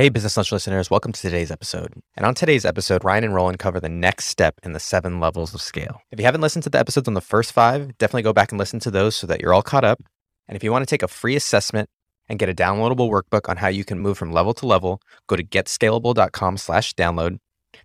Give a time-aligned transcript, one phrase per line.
[0.00, 1.92] Hey, Business Lunch listeners, welcome to today's episode.
[2.16, 5.52] And on today's episode, Ryan and Roland cover the next step in the seven levels
[5.52, 6.00] of scale.
[6.10, 8.58] If you haven't listened to the episodes on the first five, definitely go back and
[8.58, 10.02] listen to those so that you're all caught up.
[10.48, 11.90] And if you want to take a free assessment
[12.30, 15.36] and get a downloadable workbook on how you can move from level to level, go
[15.36, 17.36] to getscalable.com slash download.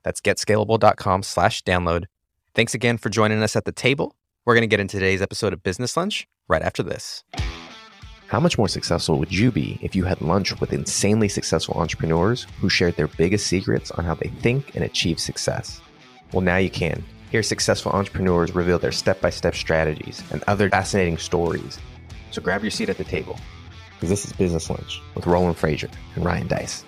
[0.04, 2.06] That's getscalable.com slash download.
[2.54, 4.16] Thanks again for joining us at the table.
[4.46, 7.26] We're going to get into today's episode of Business Lunch right after this.
[8.28, 12.48] How much more successful would you be if you had lunch with insanely successful entrepreneurs
[12.60, 15.80] who shared their biggest secrets on how they think and achieve success?
[16.34, 17.04] Well, now you can.
[17.30, 21.78] Hear successful entrepreneurs reveal their step by step strategies and other fascinating stories.
[22.32, 23.38] So grab your seat at the table,
[23.94, 26.84] because this is Business Lunch with Roland Frasier and Ryan Deiss.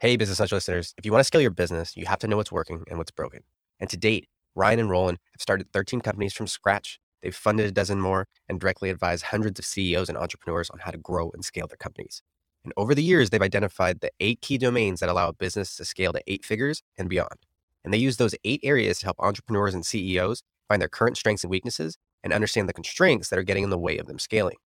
[0.00, 0.94] Hey, Business Lunch listeners.
[0.96, 3.10] If you want to scale your business, you have to know what's working and what's
[3.10, 3.42] broken.
[3.78, 6.98] And to date, Ryan and Roland have started 13 companies from scratch.
[7.22, 10.90] They've funded a dozen more and directly advise hundreds of CEOs and entrepreneurs on how
[10.90, 12.22] to grow and scale their companies.
[12.64, 15.84] And over the years, they've identified the eight key domains that allow a business to
[15.84, 17.46] scale to eight figures and beyond.
[17.84, 21.42] And they use those eight areas to help entrepreneurs and CEOs find their current strengths
[21.42, 24.56] and weaknesses and understand the constraints that are getting in the way of them scaling.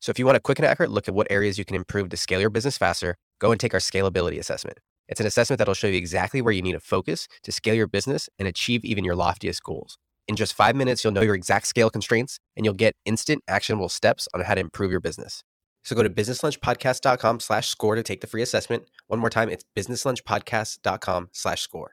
[0.00, 2.08] So if you want a quick and accurate look at what areas you can improve
[2.10, 4.78] to scale your business faster, go and take our scalability assessment.
[5.08, 7.86] It's an assessment that'll show you exactly where you need to focus to scale your
[7.86, 9.98] business and achieve even your loftiest goals.
[10.26, 13.88] In just five minutes, you'll know your exact scale constraints and you'll get instant actionable
[13.88, 15.42] steps on how to improve your business.
[15.82, 18.84] So go to businesslunchpodcast.com slash score to take the free assessment.
[19.06, 21.92] One more time, it's businesslunchpodcast.com slash score.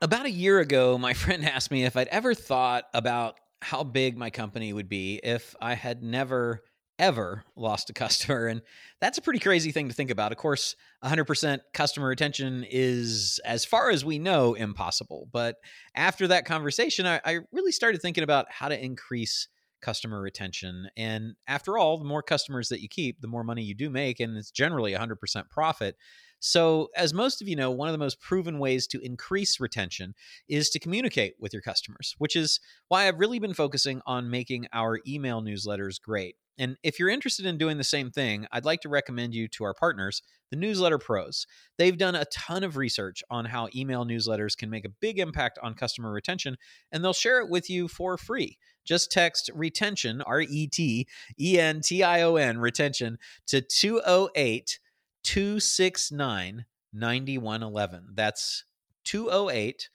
[0.00, 4.18] About a year ago, my friend asked me if I'd ever thought about how big
[4.18, 6.64] my company would be if I had never
[7.02, 8.46] ever lost a customer.
[8.46, 8.62] And
[9.00, 10.30] that's a pretty crazy thing to think about.
[10.32, 15.28] Of course, 100% customer retention is, as far as we know, impossible.
[15.32, 15.56] But
[15.96, 19.48] after that conversation, I, I, really started thinking about how to increase
[19.82, 20.88] customer retention.
[20.96, 24.20] And after all, the more customers that you keep, the more money you do make.
[24.20, 25.96] And it's generally 100% profit.
[26.44, 30.12] So, as most of you know, one of the most proven ways to increase retention
[30.48, 32.58] is to communicate with your customers, which is
[32.88, 36.34] why I've really been focusing on making our email newsletters great.
[36.58, 39.62] And if you're interested in doing the same thing, I'd like to recommend you to
[39.62, 40.20] our partners,
[40.50, 41.46] the Newsletter Pros.
[41.78, 45.60] They've done a ton of research on how email newsletters can make a big impact
[45.62, 46.56] on customer retention,
[46.90, 48.58] and they'll share it with you for free.
[48.84, 51.06] Just text retention, R E T
[51.38, 54.80] E N T I O N, retention, to 208
[55.22, 58.08] 269 9111.
[58.14, 58.64] That's
[59.04, 59.88] 208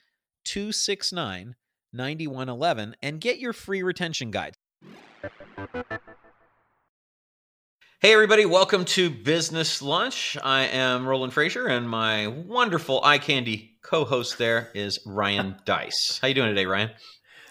[0.45, 1.55] 269
[1.93, 4.55] 9111 and get your free retention guide.
[7.99, 10.37] Hey, everybody, welcome to Business Lunch.
[10.43, 16.19] I am Roland Frasier, and my wonderful eye candy co host there is Ryan Deiss.
[16.21, 16.91] How you doing today, Ryan?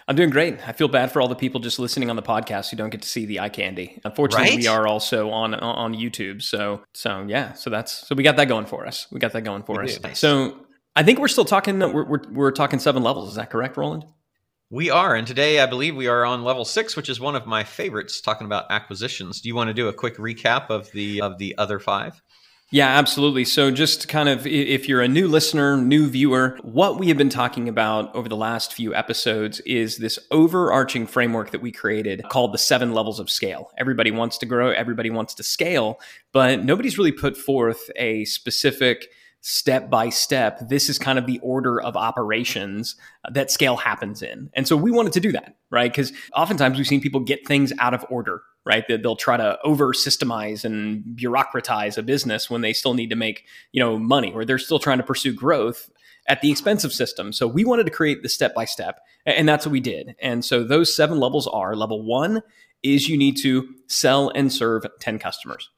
[0.07, 0.65] I'm doing great.
[0.65, 3.01] I feel bad for all the people just listening on the podcast who don't get
[3.01, 3.99] to see the eye candy.
[4.05, 4.57] Unfortunately, right?
[4.57, 6.41] we are also on on YouTube.
[6.41, 9.07] So so yeah, so that's so we got that going for us.
[9.11, 10.01] We got that going for we us.
[10.01, 10.19] Nice.
[10.19, 11.79] So I think we're still talking.
[11.79, 13.29] We're, we're we're talking seven levels.
[13.29, 14.05] Is that correct, Roland?
[14.69, 17.45] We are, and today I believe we are on level six, which is one of
[17.45, 18.21] my favorites.
[18.21, 19.41] Talking about acquisitions.
[19.41, 22.21] Do you want to do a quick recap of the of the other five?
[22.69, 23.45] Yeah, absolutely.
[23.45, 27.29] So, just kind of if you're a new listener, new viewer, what we have been
[27.29, 32.53] talking about over the last few episodes is this overarching framework that we created called
[32.53, 33.71] the seven levels of scale.
[33.77, 36.01] Everybody wants to grow, everybody wants to scale,
[36.33, 39.11] but nobody's really put forth a specific
[39.41, 44.21] step by step, this is kind of the order of operations uh, that scale happens
[44.21, 44.49] in.
[44.53, 45.91] And so we wanted to do that, right?
[45.91, 48.85] Because oftentimes we've seen people get things out of order right?
[48.89, 53.15] That they'll try to over systemize and bureaucratize a business when they still need to
[53.15, 55.89] make, you know, money or they're still trying to pursue growth
[56.27, 57.37] at the expense of systems.
[57.37, 60.17] So we wanted to create the step by step, and that's what we did.
[60.21, 62.43] And so those seven levels are level one
[62.83, 65.69] is you need to sell and serve 10 customers.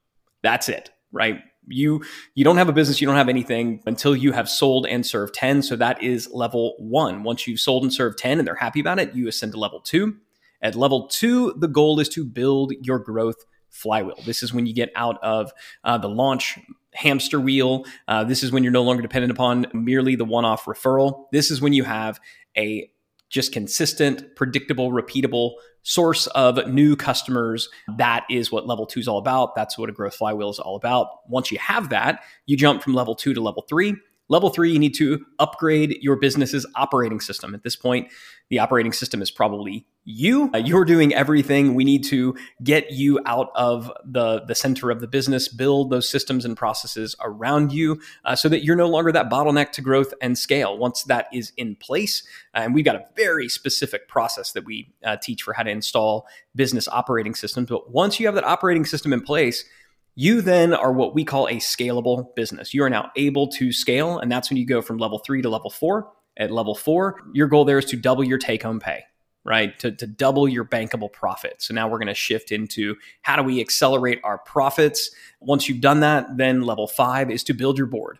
[0.41, 1.41] That's it, right?
[1.69, 2.03] You
[2.35, 5.33] you don't have a business, you don't have anything until you have sold and served
[5.35, 5.63] 10.
[5.63, 7.23] So that is level 1.
[7.23, 9.79] Once you've sold and served 10 and they're happy about it, you ascend to level
[9.81, 10.15] 2.
[10.61, 13.37] At level two, the goal is to build your growth
[13.69, 14.17] flywheel.
[14.25, 15.51] This is when you get out of
[15.83, 16.59] uh, the launch
[16.93, 17.85] hamster wheel.
[18.07, 21.25] Uh, this is when you're no longer dependent upon merely the one off referral.
[21.31, 22.19] This is when you have
[22.57, 22.89] a
[23.29, 25.53] just consistent, predictable, repeatable
[25.83, 27.69] source of new customers.
[27.97, 29.55] That is what level two is all about.
[29.55, 31.29] That's what a growth flywheel is all about.
[31.29, 33.95] Once you have that, you jump from level two to level three.
[34.29, 37.55] Level three, you need to upgrade your business's operating system.
[37.55, 38.09] At this point,
[38.49, 40.49] the operating system is probably you.
[40.53, 41.75] Uh, you're doing everything.
[41.75, 46.07] We need to get you out of the, the center of the business, build those
[46.07, 50.13] systems and processes around you uh, so that you're no longer that bottleneck to growth
[50.21, 50.77] and scale.
[50.77, 52.23] Once that is in place,
[52.55, 55.69] uh, and we've got a very specific process that we uh, teach for how to
[55.69, 57.67] install business operating systems.
[57.69, 59.65] But once you have that operating system in place,
[60.19, 62.73] you then are what we call a scalable business.
[62.73, 65.49] You are now able to scale, and that's when you go from level three to
[65.49, 66.11] level four.
[66.35, 69.03] At level four, your goal there is to double your take home pay
[69.45, 69.79] right?
[69.79, 71.55] To, to double your bankable profit.
[71.59, 75.11] So now we're going to shift into how do we accelerate our profits?
[75.39, 78.19] Once you've done that, then level five is to build your board.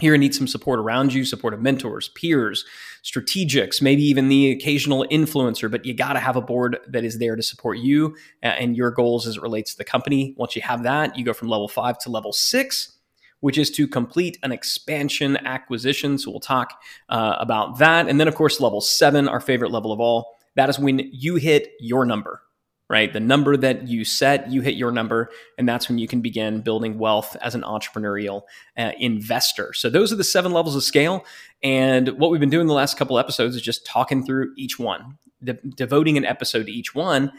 [0.00, 2.64] Here, need some support around you, support of mentors, peers,
[3.04, 7.18] strategics, maybe even the occasional influencer, but you got to have a board that is
[7.18, 10.34] there to support you and your goals as it relates to the company.
[10.36, 12.96] Once you have that, you go from level five to level six
[13.40, 16.18] which is to complete an expansion acquisition.
[16.18, 18.08] So we'll talk uh, about that.
[18.08, 21.36] And then, of course, level seven, our favorite level of all, that is when you
[21.36, 22.42] hit your number,
[22.90, 23.12] right?
[23.12, 26.60] The number that you set, you hit your number, and that's when you can begin
[26.60, 28.42] building wealth as an entrepreneurial
[28.76, 29.72] uh, investor.
[29.72, 31.24] So those are the seven levels of scale.
[31.62, 35.18] And what we've been doing the last couple episodes is just talking through each one,
[35.44, 37.30] de- devoting an episode to each one.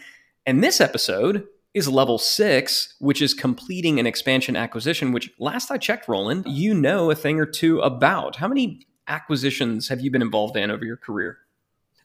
[0.46, 5.78] And this episode, is level six, which is completing an expansion acquisition, which last I
[5.78, 8.36] checked, Roland, you know a thing or two about.
[8.36, 11.38] How many acquisitions have you been involved in over your career?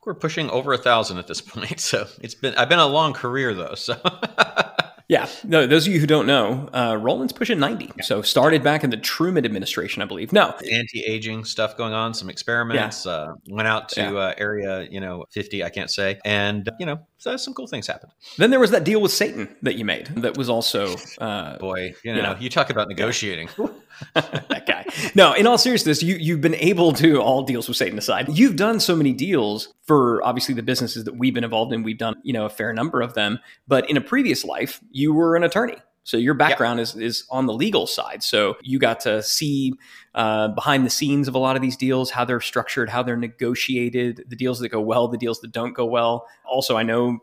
[0.07, 1.81] We're pushing over a thousand at this point.
[1.81, 3.75] So it's been I've been a long career though.
[3.75, 4.01] So
[5.09, 5.69] Yeah, no.
[5.69, 7.93] Those of you who don't know, uh, Roland's pushing ninety.
[8.03, 10.33] So started back in the Truman administration, I believe.
[10.33, 13.07] No, anti-aging stuff going on, some experiments.
[13.07, 13.13] Yeah.
[13.13, 14.13] Uh, went out to yeah.
[14.13, 15.63] uh, area, you know, fifty.
[15.63, 18.13] I can't say, and you know, so some cool things happened.
[18.37, 20.07] Then there was that deal with Satan that you made.
[20.17, 23.49] That was also, uh, boy, you know, you, know, you talk about negotiating.
[24.15, 24.85] that guy.
[25.15, 28.29] No, in all seriousness, you you've been able to all deals with Satan aside.
[28.29, 31.83] You've done so many deals for obviously the businesses that we've been involved in.
[31.83, 35.15] We've done you know a fair number of them, but in a previous life, you
[35.15, 35.77] were an attorney.
[36.07, 36.85] So your background yep.
[36.85, 38.23] is is on the legal side.
[38.23, 39.75] So you got to see
[40.15, 43.17] uh, behind the scenes of a lot of these deals, how they're structured, how they're
[43.17, 46.29] negotiated, the deals that go well, the deals that don't go well.
[46.49, 47.19] Also, I know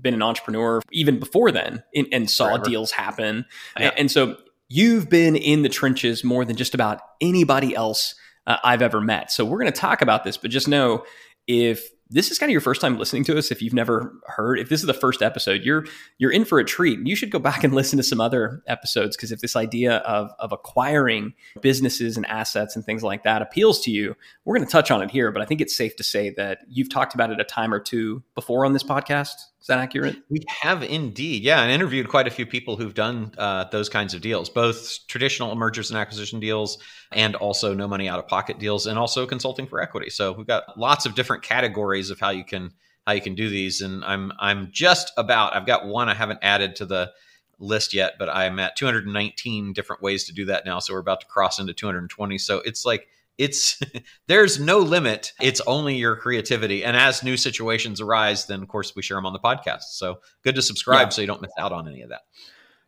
[0.00, 2.64] been an entrepreneur even before then and, and saw Forever.
[2.64, 3.44] deals happen.
[3.78, 3.94] Yep.
[3.96, 4.36] And so
[4.68, 8.14] you've been in the trenches more than just about anybody else
[8.46, 9.30] uh, I've ever met.
[9.30, 11.04] So we're going to talk about this, but just know
[11.46, 14.58] if this is kind of your first time listening to us if you've never heard
[14.58, 15.84] if this is the first episode you're
[16.18, 16.98] you're in for a treat.
[17.04, 20.30] You should go back and listen to some other episodes because if this idea of
[20.38, 24.14] of acquiring businesses and assets and things like that appeals to you
[24.44, 26.58] we're going to touch on it here but i think it's safe to say that
[26.68, 29.34] you've talked about it a time or two before on this podcast
[29.64, 30.18] is that accurate?
[30.28, 34.12] We have indeed, yeah, and interviewed quite a few people who've done uh, those kinds
[34.12, 36.76] of deals, both traditional mergers and acquisition deals,
[37.12, 40.10] and also no money out of pocket deals, and also consulting for equity.
[40.10, 42.72] So we've got lots of different categories of how you can
[43.06, 46.40] how you can do these, and I'm I'm just about I've got one I haven't
[46.42, 47.12] added to the
[47.58, 50.78] list yet, but I'm at 219 different ways to do that now.
[50.78, 52.36] So we're about to cross into 220.
[52.36, 53.08] So it's like
[53.38, 53.80] it's
[54.28, 55.32] there's no limit.
[55.40, 56.84] It's only your creativity.
[56.84, 59.84] And as new situations arise then of course we share them on the podcast.
[59.90, 61.10] So good to subscribe yeah.
[61.10, 62.22] so you don't miss out on any of that.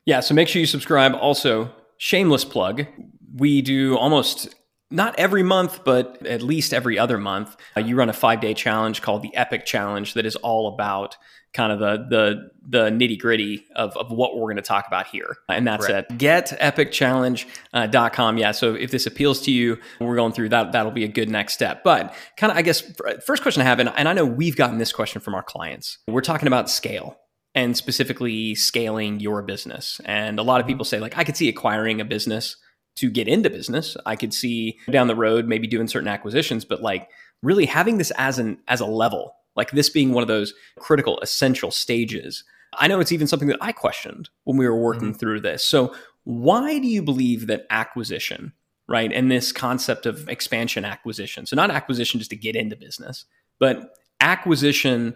[0.04, 1.14] Yeah so make sure you subscribe.
[1.14, 2.86] Also shameless plug.
[3.34, 4.54] We do almost
[4.90, 8.54] not every month, but at least every other month, uh, you run a five day
[8.54, 11.16] challenge called the Epic Challenge that is all about
[11.56, 15.06] kind of the the the nitty gritty of, of what we're going to talk about
[15.06, 15.36] here.
[15.48, 15.96] And that's right.
[15.96, 18.38] at getepicchallenge.com.
[18.38, 18.50] Yeah.
[18.50, 21.54] So if this appeals to you, we're going through that, that'll be a good next
[21.54, 21.84] step.
[21.84, 22.82] But kind of, I guess,
[23.24, 25.98] first question I have, and, and I know we've gotten this question from our clients.
[26.08, 27.16] We're talking about scale
[27.54, 30.00] and specifically scaling your business.
[30.04, 30.72] And a lot of mm-hmm.
[30.72, 32.56] people say, like, I could see acquiring a business
[32.96, 33.96] to get into business.
[34.04, 37.08] I could see down the road maybe doing certain acquisitions, but like
[37.42, 41.18] really having this as an as a level, like this being one of those critical
[41.20, 42.44] essential stages.
[42.74, 45.18] I know it's even something that I questioned when we were working mm-hmm.
[45.18, 45.66] through this.
[45.66, 45.94] So,
[46.24, 48.52] why do you believe that acquisition,
[48.88, 53.24] right, and this concept of expansion acquisition, so not acquisition just to get into business,
[53.60, 55.14] but acquisition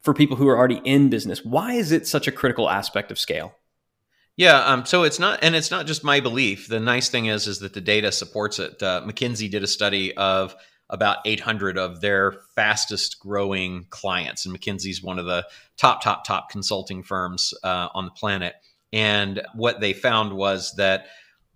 [0.00, 3.18] for people who are already in business, why is it such a critical aspect of
[3.18, 3.54] scale?
[4.36, 6.68] Yeah, um, so it's not, and it's not just my belief.
[6.68, 8.82] The nice thing is, is that the data supports it.
[8.82, 10.54] Uh, McKinsey did a study of
[10.88, 16.50] about 800 of their fastest growing clients, and McKinsey's one of the top, top, top
[16.50, 18.54] consulting firms uh, on the planet.
[18.92, 21.06] And what they found was that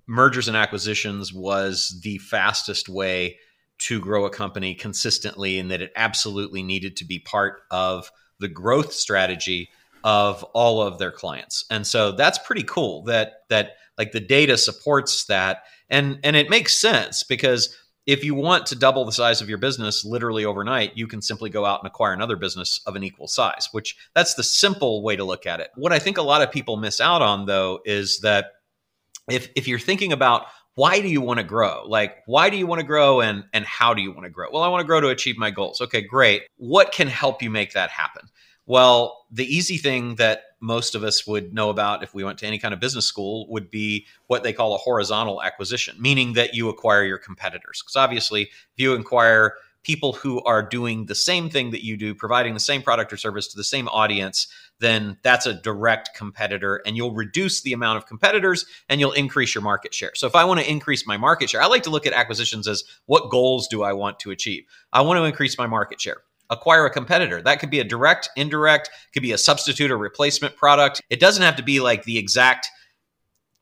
[0.06, 3.38] mergers and acquisitions was the fastest way
[3.78, 8.10] to grow a company consistently, and that it absolutely needed to be part of
[8.40, 9.70] the growth strategy
[10.02, 11.64] of all of their clients.
[11.70, 16.49] And so that's pretty cool that that like the data supports that and and it
[16.49, 17.76] makes sense because
[18.07, 21.50] if you want to double the size of your business literally overnight, you can simply
[21.50, 25.16] go out and acquire another business of an equal size, which that's the simple way
[25.16, 25.71] to look at it.
[25.76, 28.47] What I think a lot of people miss out on though is that
[29.30, 31.85] if if you're thinking about why do you want to grow?
[31.87, 34.49] Like why do you want to grow and and how do you want to grow?
[34.50, 35.80] Well, I want to grow to achieve my goals.
[35.80, 36.42] Okay, great.
[36.57, 38.28] What can help you make that happen?
[38.67, 42.47] Well, the easy thing that most of us would know about if we went to
[42.47, 46.55] any kind of business school would be what they call a horizontal acquisition, meaning that
[46.55, 47.83] you acquire your competitors.
[47.83, 52.14] Because obviously, if you acquire people who are doing the same thing that you do,
[52.14, 54.47] providing the same product or service to the same audience,
[54.79, 59.55] then that's a direct competitor and you'll reduce the amount of competitors and you'll increase
[59.55, 60.12] your market share.
[60.14, 62.69] So if I want to increase my market share, I like to look at acquisitions
[62.69, 64.64] as what goals do I want to achieve?
[64.93, 66.19] I want to increase my market share
[66.50, 67.40] acquire a competitor.
[67.40, 71.00] That could be a direct, indirect, could be a substitute or replacement product.
[71.09, 72.69] It doesn't have to be like the exact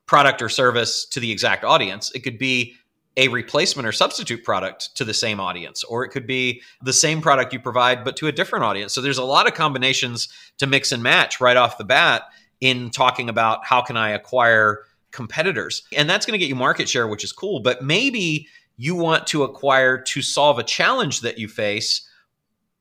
[0.06, 2.10] product or service to the exact audience.
[2.14, 2.74] It could be
[3.18, 7.20] a replacement or substitute product to the same audience, or it could be the same
[7.20, 8.94] product you provide, but to a different audience.
[8.94, 10.28] So there's a lot of combinations
[10.58, 12.22] to mix and match right off the bat
[12.60, 15.82] in talking about how can I acquire competitors.
[15.96, 17.60] And that's going to get you market share, which is cool.
[17.60, 22.07] But maybe you want to acquire to solve a challenge that you face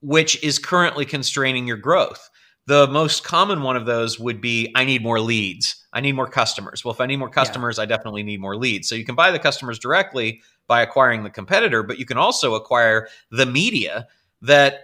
[0.02, 2.30] which is currently constraining your growth.
[2.68, 5.86] The most common one of those would be I need more leads.
[5.94, 6.84] I need more customers.
[6.84, 7.84] Well, if I need more customers, yeah.
[7.84, 8.90] I definitely need more leads.
[8.90, 12.56] So you can buy the customers directly by acquiring the competitor, but you can also
[12.56, 14.08] acquire the media
[14.42, 14.82] that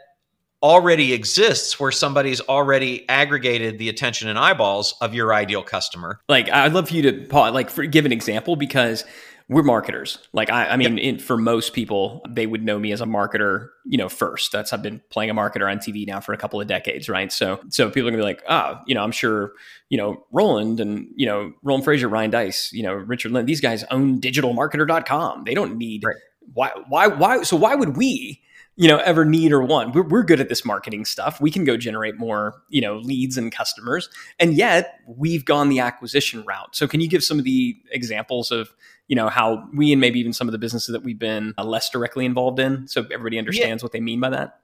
[0.63, 6.21] already exists where somebody's already aggregated the attention and eyeballs of your ideal customer.
[6.29, 9.03] Like I'd love for you to like for, give an example because
[9.53, 10.19] we're marketers.
[10.33, 13.69] Like I, I mean, in, for most people, they would know me as a marketer,
[13.85, 14.51] you know, first.
[14.51, 17.31] That's I've been playing a marketer on TV now for a couple of decades, right?
[17.31, 19.53] So, so people are gonna be like, ah, oh, you know, I'm sure,
[19.89, 23.61] you know, Roland and you know, Roland Frasier, Ryan Deiss, you know, Richard Lynn, these
[23.61, 25.43] guys own digitalmarketer.com.
[25.43, 26.15] They don't need right.
[26.53, 27.43] why, why, why?
[27.43, 28.41] So why would we?
[28.75, 29.93] You know ever need or want.
[29.93, 31.39] We're, we're good at this marketing stuff.
[31.39, 34.09] We can go generate more you know leads and customers.
[34.39, 36.75] And yet we've gone the acquisition route.
[36.75, 38.75] So can you give some of the examples of
[39.07, 41.63] you know how we and maybe even some of the businesses that we've been uh,
[41.63, 43.85] less directly involved in so everybody understands yeah.
[43.85, 44.59] what they mean by that?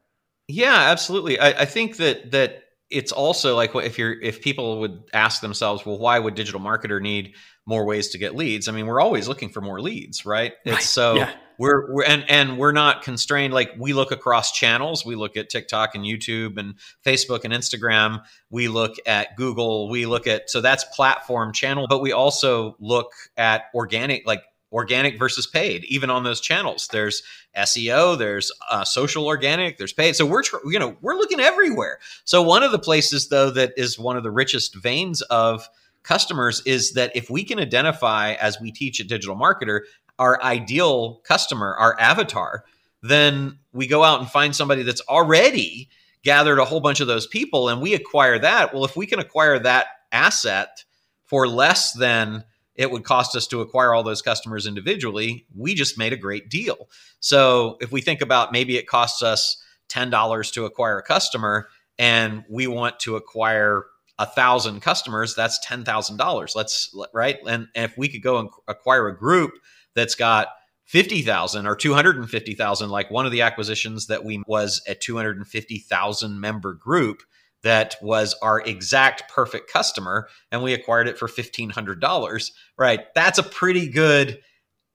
[0.48, 1.39] Yeah absolutely.
[1.39, 5.86] I, I think that that it's also like if you're if people would ask themselves
[5.86, 7.36] well why would digital marketer need
[7.70, 10.76] more ways to get leads i mean we're always looking for more leads right, right.
[10.76, 11.32] it's so yeah.
[11.60, 15.06] we're, we're and and we're not constrained like we look across channels.
[15.06, 18.24] We look at tiktok and youtube and facebook and instagram.
[18.50, 19.90] We look at google.
[19.90, 25.20] We look at so that's platform channel but we also look at organic like organic
[25.20, 26.88] versus paid even on those channels.
[26.92, 27.22] There's
[27.58, 30.16] seo there's uh, social organic there's paid.
[30.16, 32.00] So we're tr- you know we're looking everywhere.
[32.24, 35.70] So one of the places though that is one of the richest veins of
[36.10, 39.82] customers is that if we can identify as we teach a digital marketer
[40.18, 42.66] our ideal customer, our avatar,
[43.04, 45.88] then we go out and find somebody that's already
[46.24, 48.74] gathered a whole bunch of those people and we acquire that.
[48.74, 50.84] Well, if we can acquire that asset
[51.25, 55.96] for less than it would cost us to acquire all those customers individually, we just
[55.96, 56.89] made a great deal.
[57.20, 62.46] So if we think about maybe it costs us $10 to acquire a customer and
[62.50, 63.86] we want to acquire
[64.20, 66.56] a thousand customers, that's $10,000.
[66.56, 67.38] Let's right.
[67.48, 69.54] And, and if we could go and acquire a group
[69.96, 70.50] that's got
[70.86, 77.22] 50,000 or 250,000 like one of the acquisitions that we was a 250,000 member group
[77.62, 83.44] that was our exact perfect customer and we acquired it for $1500 right that's a
[83.44, 84.40] pretty good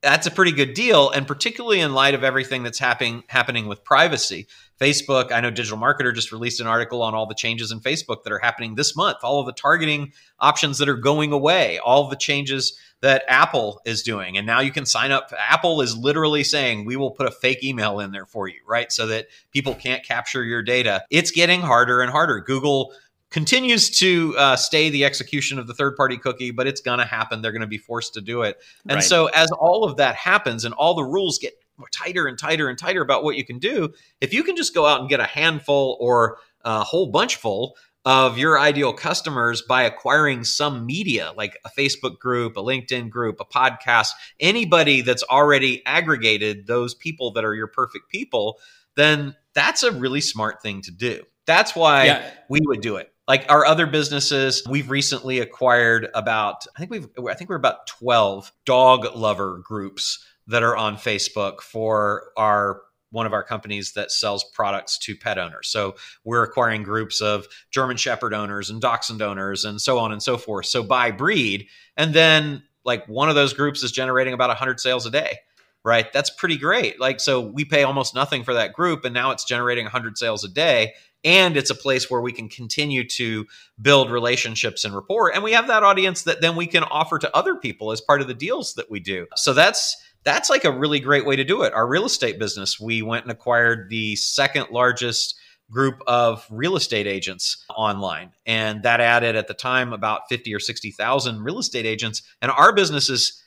[0.05, 3.83] that's a pretty good deal and particularly in light of everything that's happening happening with
[3.83, 4.47] privacy
[4.81, 8.23] facebook i know digital marketer just released an article on all the changes in facebook
[8.23, 12.09] that are happening this month all of the targeting options that are going away all
[12.09, 14.39] the changes that Apple is doing.
[14.39, 15.31] And now you can sign up.
[15.39, 18.91] Apple is literally saying, we will put a fake email in there for you, right?
[18.91, 21.05] So that people can't capture your data.
[21.11, 22.41] It's getting harder and harder.
[22.41, 22.95] Google
[23.35, 27.05] continues to uh, stay the execution of the third party cookie, but it's going to
[27.05, 27.43] happen.
[27.43, 28.63] They're going to be forced to do it.
[28.89, 29.03] And right.
[29.03, 32.69] so, as all of that happens and all the rules get more tighter and tighter
[32.69, 35.19] and tighter about what you can do, if you can just go out and get
[35.19, 41.33] a handful or a whole bunch full of your ideal customers by acquiring some media
[41.37, 47.33] like a Facebook group, a LinkedIn group, a podcast, anybody that's already aggregated those people
[47.33, 48.61] that are your perfect people,
[48.95, 51.25] then that's a really smart thing to do.
[51.47, 52.31] That's why yeah.
[52.49, 53.11] we would do it.
[53.27, 57.87] Like our other businesses, we've recently acquired about I think we've I think we're about
[57.87, 64.11] 12 dog lover groups that are on Facebook for our one of our companies that
[64.11, 65.69] sells products to pet owners.
[65.69, 70.23] So we're acquiring groups of German Shepherd owners and Dachshund owners and so on and
[70.23, 70.67] so forth.
[70.67, 71.69] So by breed.
[71.97, 75.39] And then like one of those groups is generating about 100 sales a day.
[75.85, 76.13] right?
[76.13, 76.99] That's pretty great.
[76.99, 80.43] Like, so we pay almost nothing for that group, and now it's generating 100 sales
[80.45, 80.95] a day.
[81.25, 83.47] And it's a place where we can continue to
[83.81, 85.33] build relationships and rapport.
[85.33, 88.21] And we have that audience that then we can offer to other people as part
[88.21, 89.27] of the deals that we do.
[89.37, 91.75] So that's that's like a really great way to do it.
[91.75, 95.37] Our real estate business, we went and acquired the second largest
[95.71, 98.33] group of real estate agents online.
[98.47, 102.23] And that added at the time about 50 or 60,000 real estate agents.
[102.41, 103.43] And our businesses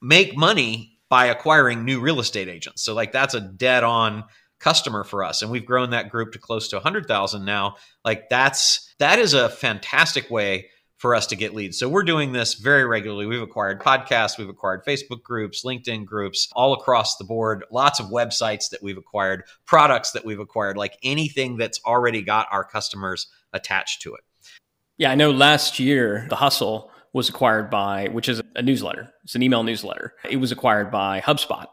[0.00, 2.82] make money by acquiring new real estate agents.
[2.82, 4.24] So, like, that's a dead on
[4.62, 8.94] customer for us and we've grown that group to close to 100,000 now like that's
[8.98, 10.68] that is a fantastic way
[11.02, 11.76] for us to get leads.
[11.76, 13.26] So we're doing this very regularly.
[13.26, 18.06] We've acquired podcasts, we've acquired Facebook groups, LinkedIn groups, all across the board, lots of
[18.06, 23.26] websites that we've acquired, products that we've acquired, like anything that's already got our customers
[23.52, 24.20] attached to it.
[24.96, 29.10] Yeah, I know last year the hustle was acquired by which is a newsletter.
[29.24, 30.14] It's an email newsletter.
[30.30, 31.66] It was acquired by HubSpot.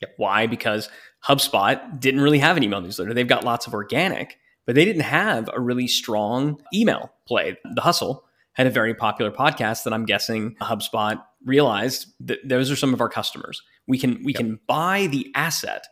[0.00, 0.14] Yep.
[0.16, 0.48] Why?
[0.48, 0.88] Because
[1.26, 3.12] HubSpot didn't really have an email newsletter.
[3.12, 7.56] They've got lots of organic, but they didn't have a really strong email play.
[7.74, 12.76] The hustle had a very popular podcast that I'm guessing HubSpot realized that those are
[12.76, 13.62] some of our customers.
[13.86, 14.40] We can we yep.
[14.40, 15.86] can buy the asset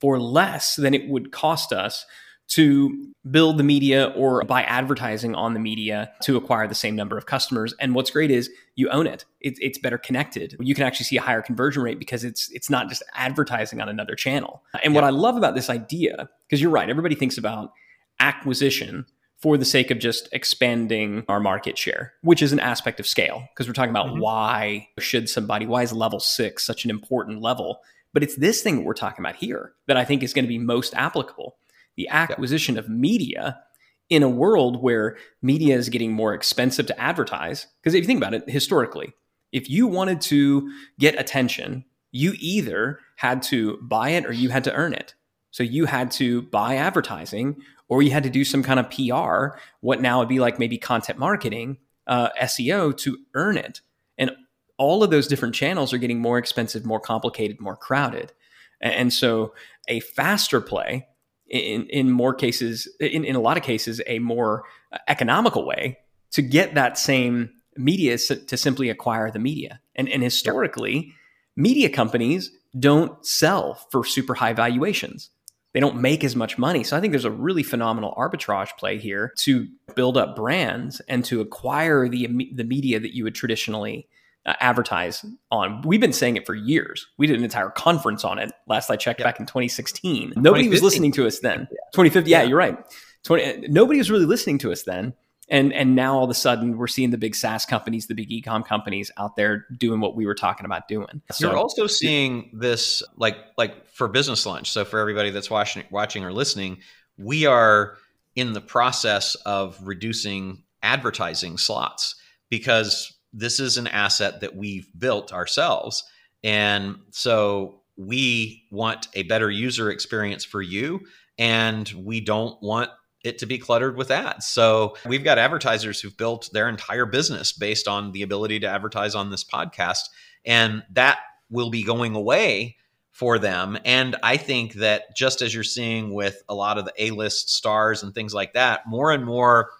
[0.00, 2.06] for less than it would cost us
[2.48, 7.18] to build the media or buy advertising on the media to acquire the same number
[7.18, 7.74] of customers.
[7.78, 9.24] And what's great is you own it.
[9.40, 9.58] it.
[9.60, 10.56] It's better connected.
[10.60, 13.88] You can actually see a higher conversion rate because it's it's not just advertising on
[13.88, 14.62] another channel.
[14.82, 17.72] And what I love about this idea, because you're right, everybody thinks about
[18.20, 19.04] acquisition
[19.40, 23.44] for the sake of just expanding our market share, which is an aspect of scale.
[23.54, 24.20] Because we're talking about mm-hmm.
[24.20, 27.80] why should somebody, why is level six such an important level?
[28.12, 30.48] But it's this thing that we're talking about here that I think is going to
[30.48, 31.56] be most applicable
[31.98, 32.84] the acquisition yep.
[32.84, 33.60] of media
[34.08, 37.66] in a world where media is getting more expensive to advertise.
[37.82, 39.12] Because if you think about it historically,
[39.52, 44.64] if you wanted to get attention, you either had to buy it or you had
[44.64, 45.14] to earn it.
[45.50, 47.56] So you had to buy advertising
[47.88, 50.78] or you had to do some kind of PR, what now would be like maybe
[50.78, 53.80] content marketing, uh, SEO to earn it.
[54.16, 54.30] And
[54.76, 58.32] all of those different channels are getting more expensive, more complicated, more crowded.
[58.80, 59.54] And so
[59.88, 61.08] a faster play
[61.48, 65.98] in, in more cases, in, in a lot of cases, a more uh, economical way
[66.32, 69.80] to get that same media to simply acquire the media.
[69.94, 71.12] And, and historically,
[71.56, 75.30] media companies don't sell for super high valuations
[75.74, 76.82] they don't make as much money.
[76.82, 81.24] So I think there's a really phenomenal arbitrage play here to build up brands and
[81.26, 84.08] to acquire the the media that you would traditionally
[84.46, 85.82] uh, advertise on.
[85.82, 87.06] We've been saying it for years.
[87.18, 88.52] We did an entire conference on it.
[88.66, 90.34] Last I checked, back in 2016.
[90.36, 91.68] Nobody was listening to us then.
[91.92, 92.30] 2050.
[92.30, 92.78] Yeah, you're right.
[93.24, 95.12] 20, nobody was really listening to us then
[95.50, 98.28] and and now all of a sudden we're seeing the big SaaS companies, the big
[98.30, 101.22] ecom companies out there doing what we were talking about doing.
[101.32, 104.70] So, You're also seeing this like like for business lunch.
[104.70, 106.78] So for everybody that's watching watching or listening,
[107.16, 107.96] we are
[108.36, 112.14] in the process of reducing advertising slots
[112.50, 116.04] because this is an asset that we've built ourselves.
[116.42, 121.00] And so we want a better user experience for you
[121.38, 122.90] and we don't want
[123.24, 124.46] it to be cluttered with ads.
[124.46, 129.14] So we've got advertisers who've built their entire business based on the ability to advertise
[129.14, 130.04] on this podcast.
[130.44, 131.18] And that
[131.50, 132.76] will be going away
[133.10, 133.76] for them.
[133.84, 137.50] And I think that just as you're seeing with a lot of the A list
[137.50, 139.70] stars and things like that, more and more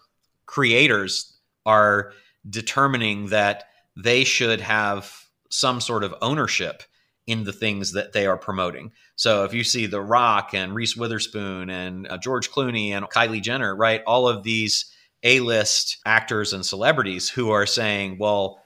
[0.47, 2.13] creators are
[2.49, 3.65] determining that
[3.97, 5.13] they should have
[5.51, 6.83] some sort of ownership
[7.27, 8.91] in the things that they are promoting.
[9.17, 13.43] So if you see The Rock and Reese Witherspoon and uh, George Clooney and Kylie
[13.43, 14.91] Jenner, right, all of these
[15.23, 18.63] A-list actors and celebrities who are saying, well,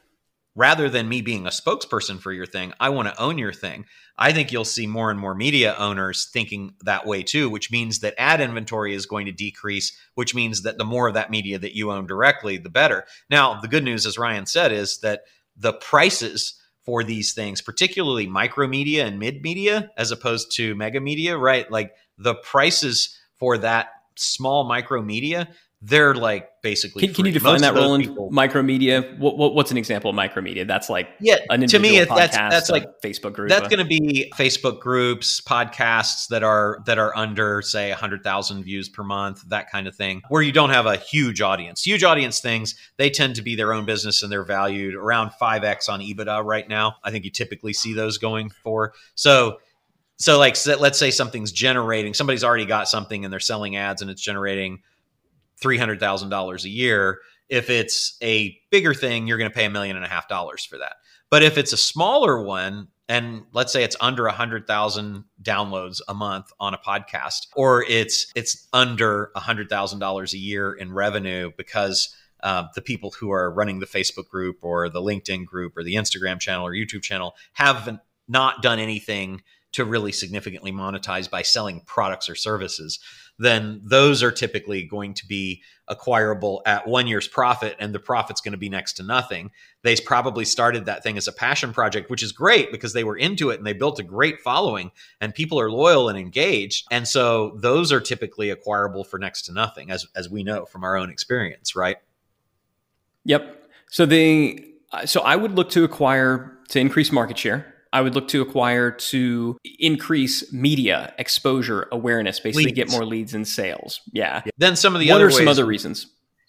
[0.55, 3.87] rather than me being a spokesperson for your thing, I want to own your thing.
[4.19, 8.01] I think you'll see more and more media owners thinking that way too, which means
[8.01, 11.59] that ad inventory is going to decrease, which means that the more of that media
[11.59, 13.05] that you own directly, the better.
[13.31, 15.23] Now, the good news, as Ryan said, is that
[15.57, 21.01] the prices for these things, particularly micro media and mid media, as opposed to mega
[21.01, 21.71] media, right?
[21.71, 25.49] Like the prices for that small micro media
[25.85, 27.05] they're like basically.
[27.05, 28.05] Can, can you define Most that, Roland?
[28.05, 29.19] People, micromedia.
[29.19, 30.65] What, what, what's an example of micromedia?
[30.65, 31.39] That's like yeah.
[31.49, 33.49] to me, it, that's that's like Facebook group.
[33.49, 38.63] That's going to be Facebook groups, podcasts that are that are under say hundred thousand
[38.63, 41.85] views per month, that kind of thing, where you don't have a huge audience.
[41.85, 45.65] Huge audience things they tend to be their own business and they're valued around five
[45.65, 46.97] x on EBITDA right now.
[47.03, 49.59] I think you typically see those going for so
[50.17, 54.11] so like let's say something's generating somebody's already got something and they're selling ads and
[54.11, 54.81] it's generating
[55.63, 57.21] $300,000 a year.
[57.49, 60.65] If it's a bigger thing, you're going to pay a million and a half dollars
[60.65, 60.95] for that.
[61.31, 66.47] But if it's a smaller one, and let's say it's under 100,000 downloads a month
[66.61, 72.83] on a podcast or it's it's under $100,000 a year in revenue because uh, the
[72.83, 76.67] people who are running the Facebook group or the LinkedIn group or the Instagram channel
[76.67, 77.99] or YouTube channel have
[78.29, 82.99] not done anything to really significantly monetize by selling products or services,
[83.39, 88.41] then those are typically going to be acquirable at one year's profit and the profit's
[88.41, 89.51] going to be next to nothing.
[89.83, 93.17] They probably started that thing as a passion project, which is great because they were
[93.17, 94.91] into it and they built a great following
[95.21, 96.87] and people are loyal and engaged.
[96.91, 100.85] And so those are typically acquirable for next to nothing, as, as we know from
[100.85, 101.97] our own experience, right?
[103.25, 103.71] Yep.
[103.91, 107.72] So the uh, so I would look to acquire to increase market share.
[107.93, 112.77] I would look to acquire to increase media exposure awareness, basically leads.
[112.77, 114.01] get more leads and sales.
[114.13, 114.43] Yeah.
[114.57, 116.07] Then some of the what other are some other reasons?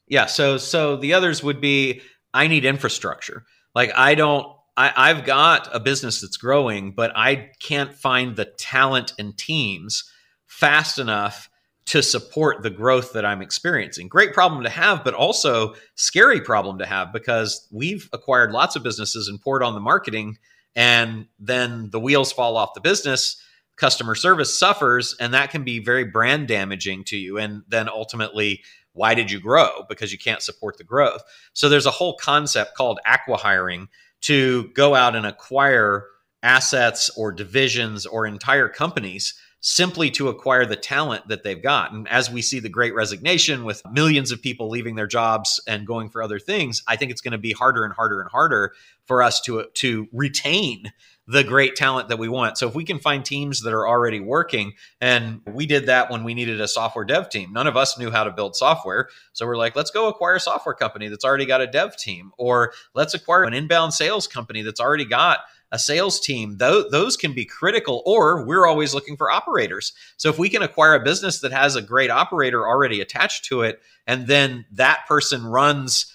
[0.07, 0.27] Yeah.
[0.27, 2.01] So so the others would be
[2.33, 3.43] I need infrastructure.
[3.75, 8.45] Like I don't I, I've got a business that's growing, but I can't find the
[8.45, 10.09] talent and teams
[10.47, 11.49] fast enough
[11.85, 14.07] to support the growth that I'm experiencing.
[14.07, 18.83] Great problem to have, but also scary problem to have because we've acquired lots of
[18.83, 20.37] businesses and poured on the marketing
[20.75, 23.41] and then the wheels fall off the business
[23.75, 27.37] customer service suffers and that can be very brand damaging to you.
[27.37, 28.61] And then ultimately
[28.93, 29.85] why did you grow?
[29.89, 31.23] Because you can't support the growth.
[31.53, 33.89] So there's a whole concept called acqui-hiring
[34.21, 36.05] to go out and acquire
[36.43, 39.33] assets or divisions or entire companies
[39.65, 41.93] simply to acquire the talent that they've got.
[41.93, 45.87] And as we see the great resignation with millions of people leaving their jobs and
[45.87, 48.73] going for other things, I think it's going to be harder and harder and harder
[49.05, 50.91] for us to to retain
[51.27, 52.57] the great talent that we want.
[52.57, 56.25] So if we can find teams that are already working, and we did that when
[56.25, 57.53] we needed a software dev team.
[57.53, 59.07] None of us knew how to build software.
[59.31, 62.33] So we're like, let's go acquire a software company that's already got a dev team,
[62.37, 65.39] or let's acquire an inbound sales company that's already got
[65.73, 69.91] a sales team, those, those can be critical, or we're always looking for operators.
[70.17, 73.63] So if we can acquire a business that has a great operator already attached to
[73.63, 76.13] it, and then that person runs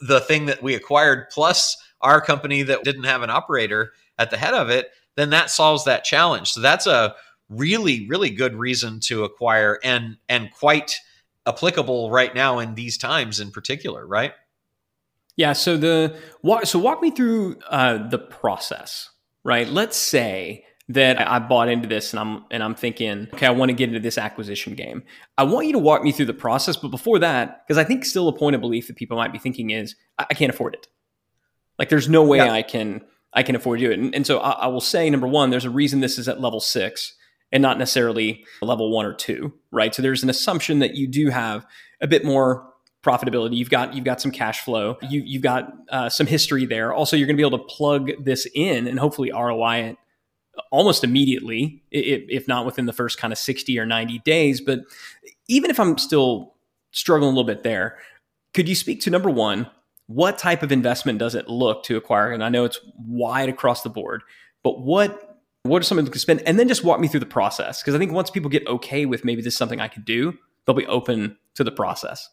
[0.00, 4.38] the thing that we acquired plus our company that didn't have an operator at the
[4.38, 6.52] head of it, then that solves that challenge.
[6.52, 7.14] So that's a
[7.50, 10.98] really, really good reason to acquire and and quite
[11.46, 14.32] applicable right now in these times in particular, right?
[15.36, 15.52] Yeah.
[15.52, 19.10] So the walk, so walk me through uh, the process,
[19.44, 19.68] right?
[19.68, 23.70] Let's say that I bought into this and I'm and I'm thinking, okay, I want
[23.70, 25.02] to get into this acquisition game.
[25.38, 28.04] I want you to walk me through the process, but before that, because I think
[28.04, 30.74] still a point of belief that people might be thinking is, I, I can't afford
[30.74, 30.88] it.
[31.78, 32.52] Like, there's no way yeah.
[32.52, 33.98] I can I can afford to do it.
[33.98, 36.40] And, and so I, I will say, number one, there's a reason this is at
[36.40, 37.14] level six
[37.50, 39.94] and not necessarily level one or two, right?
[39.94, 41.66] So there's an assumption that you do have
[42.00, 42.68] a bit more
[43.04, 43.56] profitability.
[43.56, 44.96] You've got you've got some cash flow.
[45.02, 46.92] You you've got uh, some history there.
[46.92, 49.98] Also, you're going to be able to plug this in and hopefully ROI it
[50.70, 54.60] almost immediately, if not within the first kind of 60 or 90 days.
[54.60, 54.80] But
[55.48, 56.54] even if I'm still
[56.92, 57.98] struggling a little bit there,
[58.52, 59.68] could you speak to number one?
[60.06, 62.30] What type of investment does it look to acquire?
[62.30, 64.22] And I know it's wide across the board,
[64.62, 65.30] but what
[65.62, 66.42] what are some of the spend?
[66.42, 69.06] And then just walk me through the process because I think once people get okay
[69.06, 70.36] with maybe this is something I could do,
[70.66, 72.28] they'll be open to the process.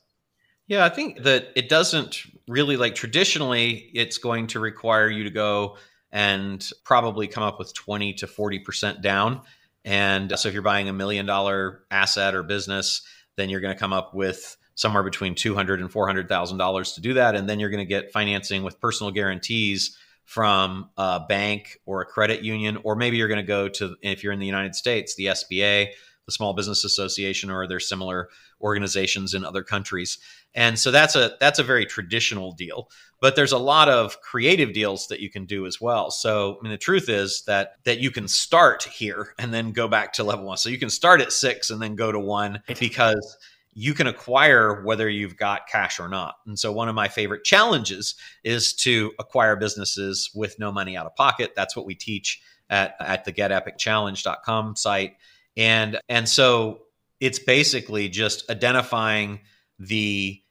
[0.72, 5.30] Yeah, I think that it doesn't really like traditionally, it's going to require you to
[5.30, 5.76] go
[6.14, 9.42] and probably come up with 20 to 40% down.
[9.84, 13.02] And so if you're buying a million dollar asset or business,
[13.36, 17.16] then you're going to come up with somewhere between 200 and 400,000 dollars to do
[17.16, 22.00] that and then you're going to get financing with personal guarantees from a bank or
[22.00, 24.74] a credit union or maybe you're going to go to if you're in the United
[24.74, 25.90] States the SBA
[26.32, 28.30] the Small Business Association or there's similar
[28.62, 30.18] organizations in other countries.
[30.56, 32.90] And so that's a that's a very traditional deal.
[33.20, 36.12] But there's a lot of creative deals that you can do as well.
[36.12, 39.88] So I mean the truth is that that you can start here and then go
[39.88, 40.58] back to level 1.
[40.58, 43.38] So you can start at 6 and then go to 1 because
[43.74, 46.36] you can acquire whether you've got cash or not.
[46.46, 51.06] And so one of my favorite challenges is to acquire businesses with no money out
[51.06, 51.54] of pocket.
[51.56, 55.16] That's what we teach at, at the getepicchallenge.com site.
[55.58, 56.84] And and so
[57.20, 59.42] it's basically just identifying
[59.80, 60.42] the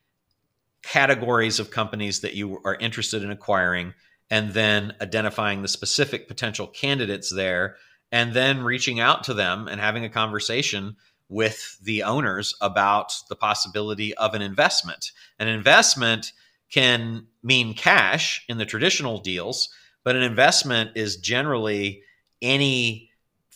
[0.83, 3.93] categories of companies that you are interested in acquiring
[4.31, 7.77] and then identifying the specific potential candidates there
[8.13, 10.97] and then reaching out to them and having a conversation
[11.29, 15.13] with the owners about the possibility of an investment.
[15.39, 16.33] An investment
[16.71, 19.69] can mean cash in the traditional deals,
[20.05, 22.03] but an investment is generally
[22.43, 23.10] any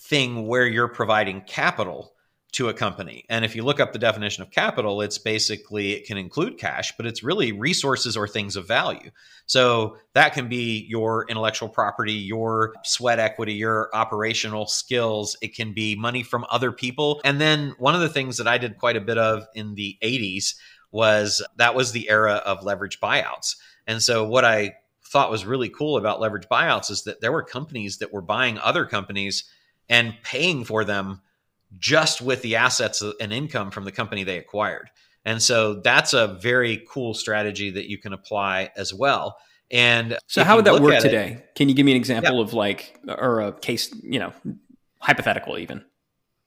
[0.05, 2.13] thing where you're providing capital
[2.53, 3.25] to a company.
[3.29, 6.93] And if you look up the definition of capital, it's basically it can include cash,
[6.97, 9.11] but it's really resources or things of value.
[9.47, 15.37] So that can be your intellectual property, your sweat equity, your operational skills.
[15.43, 17.21] It can be money from other people.
[17.25, 19.99] And then one of the things that I did quite a bit of in the
[20.01, 20.55] 80s
[20.93, 23.57] was that was the era of leverage buyouts.
[23.89, 27.43] And so what I thought was really cool about leverage buyouts is that there were
[27.43, 29.45] companies that were buying other companies
[29.89, 31.21] and paying for them
[31.79, 34.91] just with the assets and income from the company they acquired.
[35.25, 39.37] And so that's a very cool strategy that you can apply as well.
[39.71, 41.33] And so, how would that work today?
[41.33, 42.43] It, can you give me an example yeah.
[42.43, 44.33] of like, or a case, you know,
[44.99, 45.85] hypothetical even?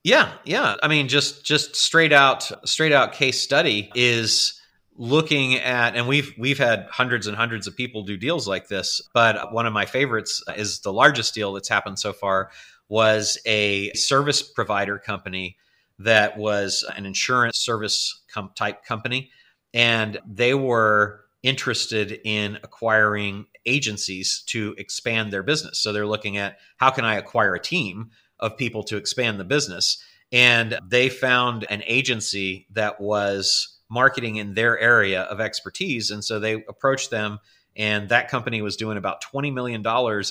[0.04, 0.76] Yeah, yeah.
[0.84, 4.62] I mean, just just straight out, straight out case study is
[4.98, 9.00] looking at and we've we've had hundreds and hundreds of people do deals like this
[9.14, 12.50] but one of my favorites is the largest deal that's happened so far
[12.90, 15.58] was a service provider company
[16.00, 19.32] that was an insurance service com- type company.
[19.74, 25.80] And they were interested in acquiring agencies to expand their business.
[25.80, 29.44] So they're looking at how can I acquire a team of people to expand the
[29.44, 30.02] business?
[30.32, 36.12] And they found an agency that was marketing in their area of expertise.
[36.12, 37.40] And so they approached them,
[37.76, 39.82] and that company was doing about $20 million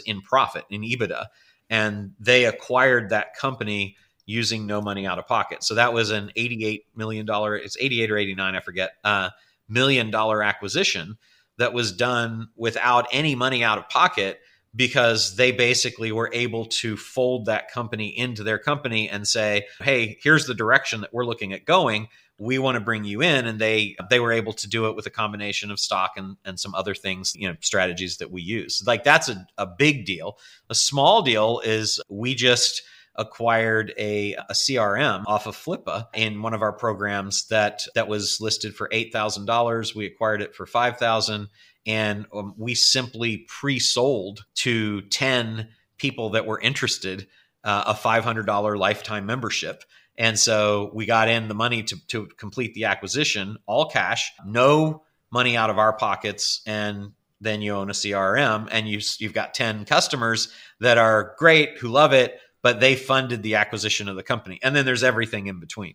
[0.06, 1.26] in profit in EBITDA
[1.70, 5.62] and they acquired that company using no money out of pocket.
[5.62, 9.30] So that was an $88 million, it's 88 or 89, I forget, uh,
[9.68, 11.16] million dollar acquisition
[11.58, 14.40] that was done without any money out of pocket
[14.74, 20.18] because they basically were able to fold that company into their company and say, "Hey,
[20.20, 23.58] here's the direction that we're looking at going we want to bring you in and
[23.58, 26.74] they they were able to do it with a combination of stock and and some
[26.74, 28.82] other things you know strategies that we use.
[28.86, 30.38] Like that's a, a big deal.
[30.68, 32.82] A small deal is we just
[33.18, 38.42] acquired a, a crm off of flippa in one of our programs that that was
[38.42, 41.48] listed for $8000 we acquired it for 5000
[41.86, 47.26] and um, we simply pre-sold to 10 people that were interested
[47.64, 49.82] uh, a $500 lifetime membership
[50.18, 55.02] and so we got in the money to, to complete the acquisition, all cash, no
[55.30, 56.62] money out of our pockets.
[56.66, 60.48] And then you own a CRM and you, you've got 10 customers
[60.80, 64.58] that are great, who love it, but they funded the acquisition of the company.
[64.62, 65.94] And then there's everything in between.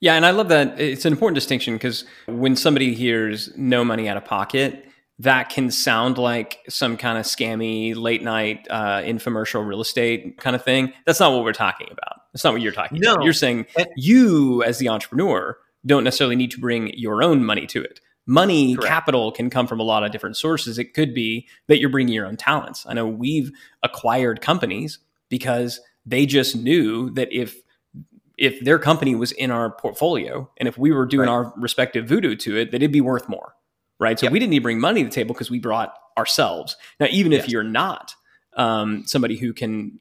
[0.00, 0.78] Yeah, and I love that.
[0.80, 4.84] It's an important distinction because when somebody hears no money out of pocket,
[5.18, 10.54] that can sound like some kind of scammy late night uh, infomercial real estate kind
[10.54, 10.92] of thing.
[11.06, 12.20] That's not what we're talking about.
[12.36, 13.14] That's not what you're talking no.
[13.14, 13.24] about.
[13.24, 13.64] You're saying
[13.96, 18.00] you, as the entrepreneur, don't necessarily need to bring your own money to it.
[18.26, 18.88] Money, Correct.
[18.88, 20.78] capital can come from a lot of different sources.
[20.78, 22.84] It could be that you're bringing your own talents.
[22.86, 23.50] I know we've
[23.82, 24.98] acquired companies
[25.30, 27.56] because they just knew that if
[28.36, 31.32] if their company was in our portfolio and if we were doing right.
[31.32, 33.54] our respective voodoo to it, that it'd be worth more
[33.98, 34.18] right?
[34.18, 34.32] So yep.
[34.32, 36.76] we didn't need to bring money to the table because we brought ourselves.
[37.00, 37.44] Now, even yes.
[37.44, 38.14] if you're not
[38.56, 39.98] um, somebody who can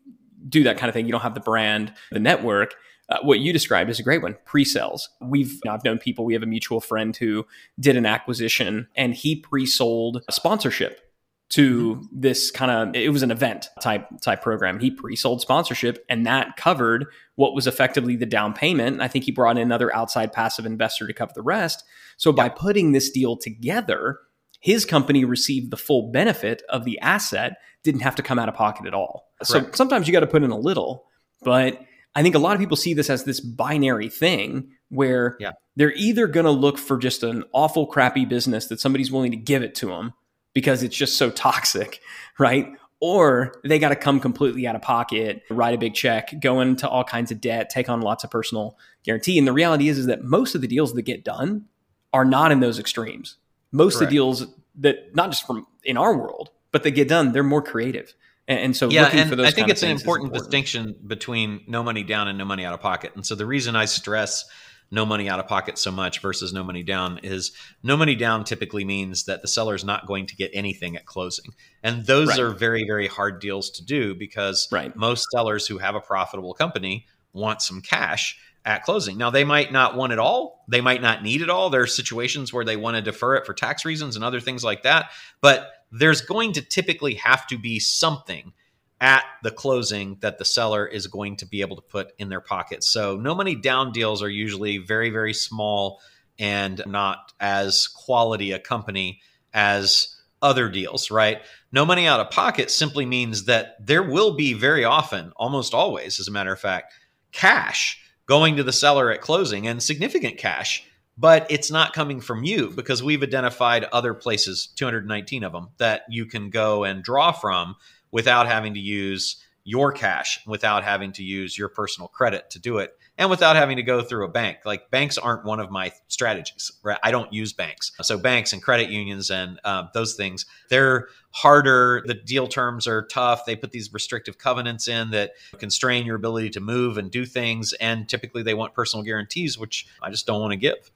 [0.47, 2.75] do that kind of thing, you don't have the brand, the network.
[3.10, 6.41] Uh, what you described is a great one pre-sales we've i've known people we have
[6.41, 7.45] a mutual friend who
[7.79, 11.05] did an acquisition and he pre-sold a sponsorship
[11.49, 12.05] to mm-hmm.
[12.12, 14.79] this kind of it was an event type type program.
[14.79, 17.05] He pre-sold sponsorship and that covered
[17.36, 19.01] what was effectively the down payment.
[19.01, 21.84] I think he brought in another outside passive investor to cover the rest.
[22.17, 24.19] So by putting this deal together,
[24.65, 28.56] his company received the full benefit of the asset, didn't have to come out of
[28.56, 29.30] pocket at all.
[29.38, 29.67] Correct.
[29.67, 31.06] So sometimes you got to put in a little,
[31.43, 31.80] but
[32.15, 35.51] I think a lot of people see this as this binary thing where yeah.
[35.75, 39.38] they're either going to look for just an awful crappy business that somebody's willing to
[39.38, 40.13] give it to them
[40.56, 42.01] because it's just so toxic,
[42.39, 42.73] right?
[42.99, 46.89] Or they got to come completely out of pocket, write a big check, go into
[46.89, 49.38] all kinds of debt, take on lots of personal guarantee.
[49.38, 51.65] And the reality is, is that most of the deals that get done
[52.12, 53.38] are not in those extremes.
[53.75, 54.03] Most Correct.
[54.03, 54.45] of the deals
[54.79, 58.13] that not just from in our world, but they get done, they're more creative.
[58.47, 62.03] And, and so, yeah, and I think it's an important, important distinction between no money
[62.03, 63.13] down and no money out of pocket.
[63.15, 64.45] And so, the reason I stress
[64.91, 68.43] no money out of pocket so much versus no money down is no money down
[68.43, 71.53] typically means that the seller is not going to get anything at closing.
[71.83, 72.39] And those right.
[72.39, 74.95] are very, very hard deals to do because right.
[74.95, 79.17] most sellers who have a profitable company want some cash at closing.
[79.17, 80.65] Now, they might not want it all.
[80.67, 81.69] They might not need it all.
[81.69, 84.63] There are situations where they want to defer it for tax reasons and other things
[84.63, 85.12] like that.
[85.39, 88.54] But there's going to typically have to be something
[88.99, 92.41] at the closing that the seller is going to be able to put in their
[92.41, 92.84] pocket.
[92.84, 96.01] So, no money down deals are usually very, very small
[96.39, 99.21] and not as quality a company
[99.54, 101.41] as other deals, right?
[101.71, 106.19] No money out of pocket simply means that there will be very often, almost always,
[106.19, 106.93] as a matter of fact,
[107.32, 110.83] cash going to the seller at closing and significant cash
[111.17, 116.01] but it's not coming from you because we've identified other places 219 of them that
[116.09, 117.75] you can go and draw from
[118.11, 122.77] without having to use your cash without having to use your personal credit to do
[122.77, 124.60] it and without having to go through a bank.
[124.65, 126.97] Like banks aren't one of my strategies right?
[127.04, 127.91] I don't use banks.
[128.01, 132.04] So banks and credit unions and uh, those things they're harder.
[132.06, 133.45] The deal terms are tough.
[133.45, 137.73] They put these restrictive covenants in that constrain your ability to move and do things
[137.73, 140.91] and typically they want personal guarantees which i just don't want to give.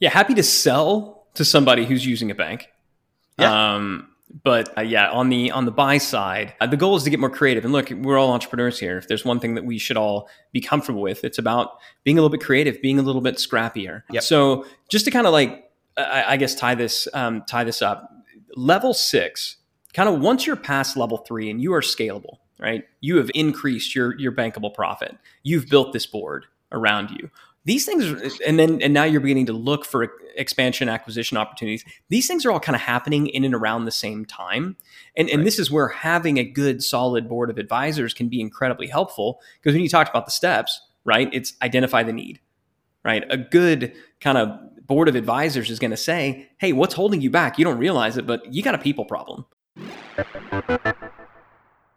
[0.00, 2.68] Yeah, happy to sell to somebody who's using a bank.
[3.38, 3.74] Yeah.
[3.74, 4.10] Um,
[4.42, 7.18] but uh, yeah, on the on the buy side, uh, the goal is to get
[7.18, 7.64] more creative.
[7.64, 8.98] And look, we're all entrepreneurs here.
[8.98, 12.20] If there's one thing that we should all be comfortable with, it's about being a
[12.20, 14.02] little bit creative, being a little bit scrappier.
[14.10, 14.22] Yep.
[14.22, 18.10] So just to kind of like, I, I guess tie this um, tie this up.
[18.54, 19.56] Level six,
[19.94, 22.84] kind of once you're past level three and you are scalable, right?
[23.00, 25.16] You have increased your your bankable profit.
[25.42, 27.30] You've built this board around you
[27.68, 31.84] these things and then and now you're beginning to look for expansion acquisition opportunities.
[32.08, 34.76] These things are all kind of happening in and around the same time.
[35.16, 38.86] And, and this is where having a good solid board of advisors can be incredibly
[38.86, 42.40] helpful because when you talked about the steps right it's identify the need
[43.04, 43.24] right?
[43.30, 47.28] A good kind of board of advisors is going to say hey what's holding you
[47.30, 47.58] back?
[47.58, 49.44] You don't realize it but you got a people problem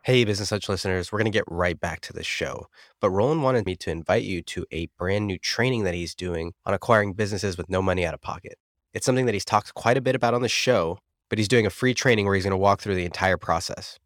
[0.03, 2.65] Hey, Business Lunch listeners, we're going to get right back to the show.
[2.99, 6.53] But Roland wanted me to invite you to a brand new training that he's doing
[6.65, 8.57] on acquiring businesses with no money out of pocket.
[8.95, 10.97] It's something that he's talked quite a bit about on the show,
[11.29, 13.99] but he's doing a free training where he's going to walk through the entire process.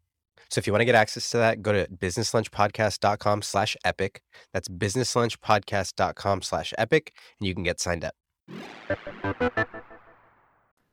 [0.50, 4.20] So if you want to get access to that, go to businesslunchpodcast.com slash epic.
[4.52, 8.14] That's businesslunchpodcast.com slash epic, and you can get signed up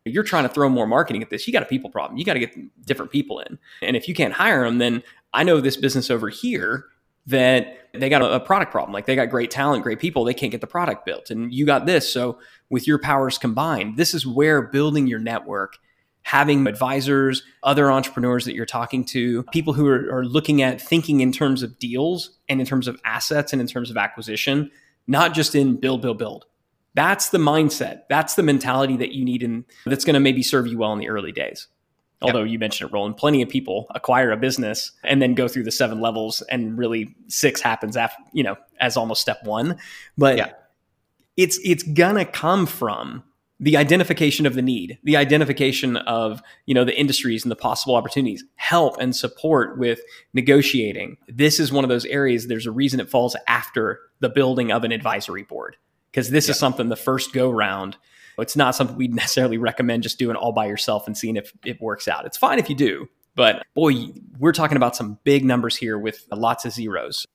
[0.06, 1.48] you're trying to throw more marketing at this.
[1.48, 2.18] You got a people problem.
[2.18, 3.58] You got to get different people in.
[3.82, 6.86] And if you can't hire them, then I know this business over here
[7.26, 8.92] that they got a, product problem.
[8.92, 11.30] Like they got great talent, great people, they can't get the product built.
[11.30, 12.12] And you got this.
[12.12, 12.38] So
[12.70, 15.78] with your powers combined, this is where building your network,
[16.24, 21.22] having advisors, other entrepreneurs that you're talking to, people who are, are looking at thinking
[21.22, 24.70] in terms of deals and in terms of assets and in terms of acquisition,
[25.08, 26.46] not just in build, build, build
[26.96, 28.02] that's the mindset.
[28.10, 31.00] That's the mentality that you need and that's going to maybe serve you well in
[31.00, 31.68] the early days.
[32.24, 35.64] Although you mentioned it, Roland, plenty of people acquire a business and then go through
[35.64, 39.78] the seven levels and really six happens after, you know, as almost step one.
[40.18, 40.52] But yeah.
[41.36, 43.24] it's it's gonna come from
[43.60, 47.96] the identification of the need, the identification of, you know, the industries and the possible
[47.96, 50.02] opportunities, help and support with
[50.34, 51.18] negotiating.
[51.28, 54.84] This is one of those areas there's a reason it falls after the building of
[54.84, 55.76] an advisory board
[56.14, 56.52] because this yeah.
[56.52, 57.98] is something the first go round.
[58.38, 61.82] It's not something we'd necessarily recommend just doing all by yourself and seeing if it
[61.82, 62.26] works out.
[62.26, 66.26] It's fine if you do, but boy, we're talking about some big numbers here with
[66.32, 67.26] lots of zeros.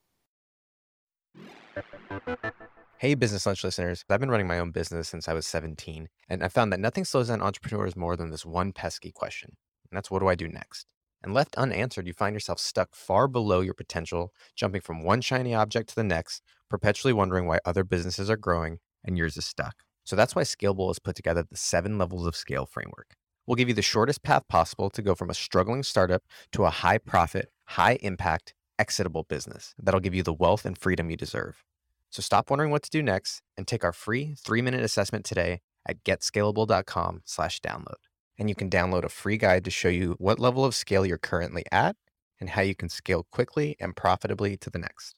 [2.98, 4.04] Hey, Business Lunch listeners.
[4.10, 7.04] I've been running my own business since I was 17, and I found that nothing
[7.04, 9.56] slows down entrepreneurs more than this one pesky question.
[9.90, 10.86] And that's what do I do next?
[11.22, 15.54] And left unanswered, you find yourself stuck far below your potential, jumping from one shiny
[15.54, 19.82] object to the next, perpetually wondering why other businesses are growing and yours is stuck.
[20.04, 23.14] So that's why Scalable has put together the seven levels of scale framework.
[23.46, 26.70] We'll give you the shortest path possible to go from a struggling startup to a
[26.70, 31.64] high profit, high impact, exitable business that'll give you the wealth and freedom you deserve.
[32.10, 35.60] So stop wondering what to do next and take our free three minute assessment today
[35.86, 38.07] at getscalable.com slash download
[38.38, 41.18] and you can download a free guide to show you what level of scale you're
[41.18, 41.96] currently at
[42.40, 45.16] and how you can scale quickly and profitably to the next.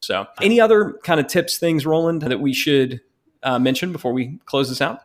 [0.00, 3.00] So, any other kind of tips, things, Roland, that we should
[3.42, 5.00] uh, mention before we close this out?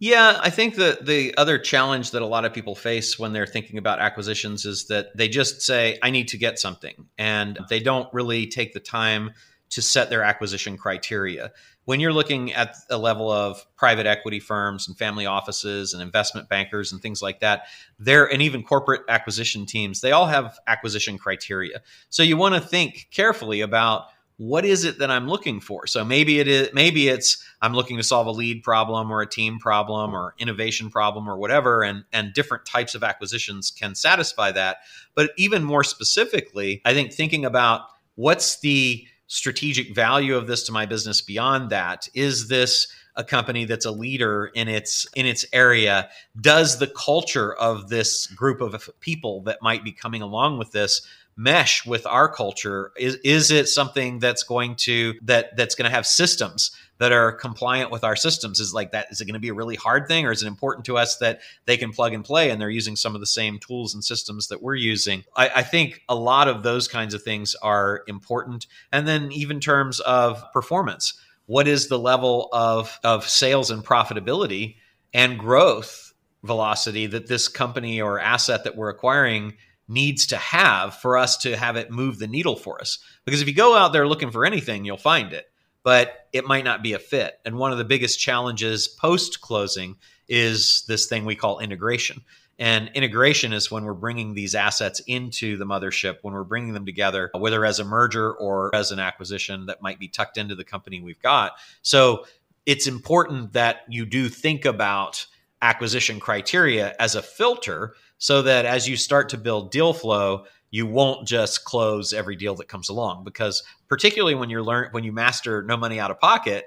[0.00, 3.46] Yeah, I think that the other challenge that a lot of people face when they're
[3.46, 7.06] thinking about acquisitions is that they just say, I need to get something.
[7.18, 9.30] And they don't really take the time
[9.70, 11.52] to set their acquisition criteria
[11.84, 16.48] when you're looking at a level of private equity firms and family offices and investment
[16.48, 17.66] bankers and things like that
[17.98, 21.80] there and even corporate acquisition teams they all have acquisition criteria.
[22.08, 24.06] So you want to think carefully about
[24.38, 25.86] what is it that i'm looking for?
[25.86, 29.26] So maybe it is maybe it's i'm looking to solve a lead problem or a
[29.26, 34.50] team problem or innovation problem or whatever and and different types of acquisitions can satisfy
[34.52, 34.78] that.
[35.14, 37.82] But even more specifically i think thinking about
[38.14, 42.06] what's the strategic value of this to my business beyond that?
[42.12, 46.10] Is this a company that's a leader in its in its area?
[46.38, 51.00] Does the culture of this group of people that might be coming along with this
[51.34, 52.92] mesh with our culture?
[52.98, 56.70] Is is it something that's going to that that's going to have systems
[57.02, 58.60] that are compliant with our systems.
[58.60, 60.46] Is like that is it going to be a really hard thing or is it
[60.46, 63.26] important to us that they can plug and play and they're using some of the
[63.26, 65.24] same tools and systems that we're using?
[65.34, 68.68] I, I think a lot of those kinds of things are important.
[68.92, 71.14] And then even terms of performance.
[71.46, 74.76] What is the level of of sales and profitability
[75.12, 79.54] and growth velocity that this company or asset that we're acquiring
[79.88, 82.98] needs to have for us to have it move the needle for us.
[83.24, 85.51] Because if you go out there looking for anything, you'll find it,
[85.82, 87.40] but it might not be a fit.
[87.44, 89.96] And one of the biggest challenges post closing
[90.28, 92.22] is this thing we call integration.
[92.58, 96.86] And integration is when we're bringing these assets into the mothership, when we're bringing them
[96.86, 100.64] together, whether as a merger or as an acquisition that might be tucked into the
[100.64, 101.52] company we've got.
[101.82, 102.24] So
[102.66, 105.26] it's important that you do think about
[105.60, 110.86] acquisition criteria as a filter so that as you start to build deal flow, you
[110.86, 115.12] won't just close every deal that comes along because particularly when you're learn when you
[115.12, 116.64] master no money out of pocket,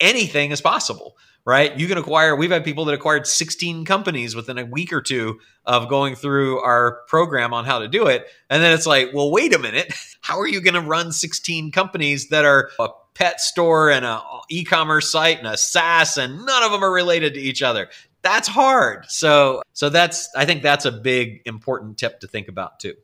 [0.00, 1.78] anything is possible, right?
[1.78, 5.38] You can acquire we've had people that acquired 16 companies within a week or two
[5.66, 8.26] of going through our program on how to do it.
[8.48, 9.94] And then it's like, well, wait a minute.
[10.22, 14.22] How are you going to run 16 companies that are a pet store and a
[14.48, 17.90] e-commerce site and a SaaS and none of them are related to each other?
[18.24, 19.04] that's hard.
[19.08, 22.94] So so that's I think that's a big important tip to think about too.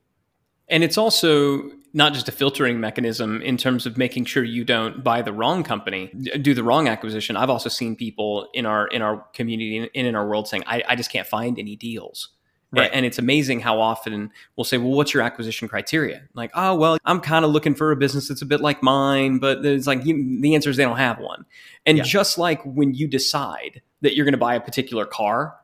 [0.71, 5.03] And it's also not just a filtering mechanism in terms of making sure you don't
[5.03, 6.07] buy the wrong company,
[6.41, 7.37] do the wrong acquisition.
[7.37, 10.83] I've also seen people in our in our community and in our world saying, I,
[10.89, 12.29] I just can't find any deals.
[12.73, 12.91] Right.
[12.93, 16.23] And it's amazing how often we'll say, well, what's your acquisition criteria?
[16.35, 19.39] Like, oh, well, I'm kind of looking for a business that's a bit like mine,
[19.39, 21.45] but it's like you, the answer is they don't have one.
[21.85, 22.05] And yeah.
[22.05, 25.57] just like when you decide that you're going to buy a particular car,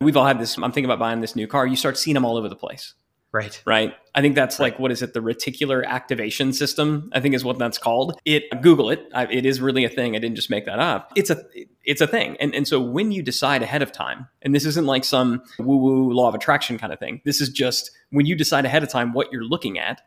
[0.00, 0.56] we've all had this.
[0.56, 1.66] I'm thinking about buying this new car.
[1.66, 2.94] You start seeing them all over the place.
[3.30, 3.62] Right.
[3.66, 3.94] Right.
[4.14, 4.72] I think that's right.
[4.72, 5.12] like what is it?
[5.12, 7.10] The reticular activation system.
[7.12, 8.18] I think is what that's called.
[8.24, 9.06] It Google it.
[9.14, 10.16] I, it is really a thing.
[10.16, 11.12] I didn't just make that up.
[11.14, 11.44] It's a
[11.84, 12.36] it's a thing.
[12.40, 15.76] And and so when you decide ahead of time, and this isn't like some woo
[15.76, 17.20] woo law of attraction kind of thing.
[17.24, 20.00] This is just when you decide ahead of time what you're looking at.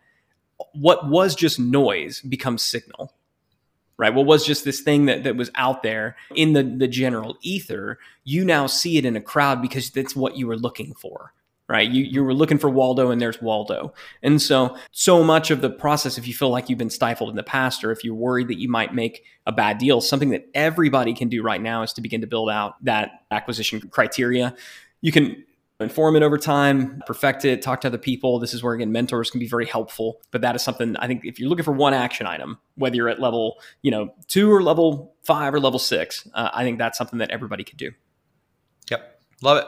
[0.73, 3.13] What was just noise becomes signal
[3.97, 4.15] right?
[4.15, 7.99] What was just this thing that, that was out there in the, the general ether,
[8.23, 11.33] you now see it in a crowd because that's what you were looking for.
[11.71, 11.89] Right.
[11.89, 13.93] You, you were looking for Waldo and there's Waldo.
[14.21, 17.37] And so, so much of the process, if you feel like you've been stifled in
[17.37, 20.49] the past or if you're worried that you might make a bad deal, something that
[20.53, 24.53] everybody can do right now is to begin to build out that acquisition criteria.
[24.99, 25.45] You can
[25.79, 28.37] inform it over time, perfect it, talk to other people.
[28.37, 30.21] This is where again mentors can be very helpful.
[30.31, 33.07] But that is something I think if you're looking for one action item, whether you're
[33.07, 36.97] at level you know two or level five or level six, uh, I think that's
[36.97, 37.91] something that everybody could do.
[38.89, 39.65] Yep, love it.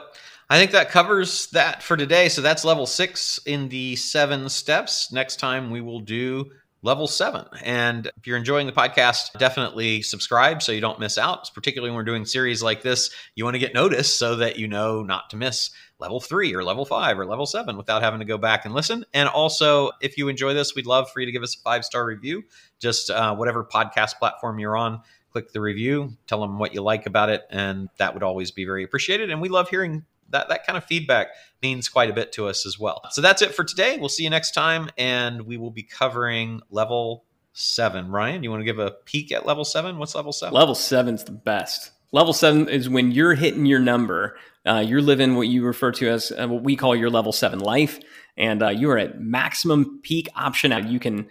[0.50, 2.28] I think that covers that for today.
[2.28, 5.10] So that's level six in the seven steps.
[5.10, 6.50] Next time we will do
[6.82, 7.46] level seven.
[7.64, 11.50] And if you're enjoying the podcast, definitely subscribe so you don't miss out.
[11.54, 14.68] Particularly when we're doing series like this, you want to get noticed so that you
[14.68, 18.26] know not to miss level three or level five or level seven without having to
[18.26, 19.04] go back and listen.
[19.14, 21.86] And also, if you enjoy this, we'd love for you to give us a five
[21.86, 22.44] star review.
[22.78, 27.06] Just uh, whatever podcast platform you're on, click the review, tell them what you like
[27.06, 29.30] about it, and that would always be very appreciated.
[29.30, 31.28] And we love hearing that that kind of feedback
[31.62, 33.02] means quite a bit to us as well.
[33.10, 33.96] So that's it for today.
[33.98, 38.10] We'll see you next time, and we will be covering level seven.
[38.10, 39.98] Ryan, you want to give a peek at level seven?
[39.98, 40.54] What's level seven?
[40.54, 41.92] Level seven's the best.
[42.12, 44.36] Level seven is when you're hitting your number.
[44.66, 47.58] Uh, you're living what you refer to as uh, what we call your level seven
[47.58, 47.98] life,
[48.36, 50.72] and uh, you are at maximum peak option.
[50.88, 51.28] You can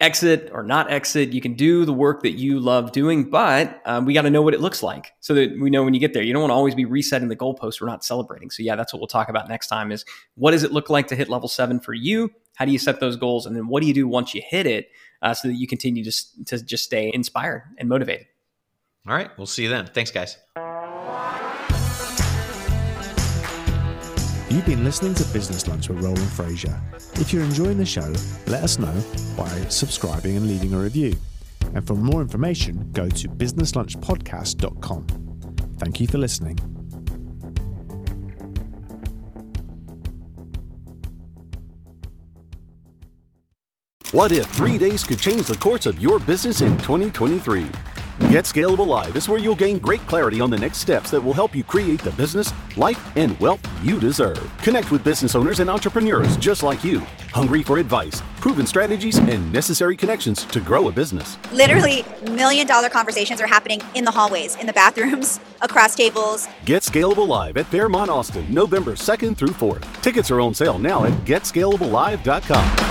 [0.00, 1.32] exit or not exit.
[1.32, 4.42] You can do the work that you love doing, but um, we got to know
[4.42, 6.22] what it looks like so that we know when you get there.
[6.22, 7.80] You don't want to always be resetting the goalpost.
[7.80, 8.50] We're not celebrating.
[8.50, 9.90] So yeah, that's what we'll talk about next time.
[9.92, 12.30] Is what does it look like to hit level seven for you?
[12.54, 14.66] How do you set those goals, and then what do you do once you hit
[14.66, 14.88] it
[15.20, 18.26] uh, so that you continue to to just stay inspired and motivated?
[19.06, 19.86] All right, we'll see you then.
[19.86, 20.38] Thanks, guys.
[24.48, 26.80] You've been listening to Business Lunch with Roland Frasier.
[27.20, 28.12] If you're enjoying the show,
[28.46, 28.94] let us know
[29.36, 31.16] by subscribing and leaving a review.
[31.74, 35.06] And for more information, go to businesslunchpodcast.com.
[35.78, 36.58] Thank you for listening.
[44.12, 47.66] What if three days could change the course of your business in 2023?
[48.18, 51.34] Get Scalable Live is where you'll gain great clarity on the next steps that will
[51.34, 54.50] help you create the business, life, and wealth you deserve.
[54.62, 57.00] Connect with business owners and entrepreneurs just like you,
[57.32, 61.36] hungry for advice, proven strategies, and necessary connections to grow a business.
[61.52, 66.48] Literally, million dollar conversations are happening in the hallways, in the bathrooms, across tables.
[66.64, 69.84] Get Scalable Live at Fairmont Austin, November 2nd through 4th.
[70.02, 72.85] Tickets are on sale now at getscalablelive.com.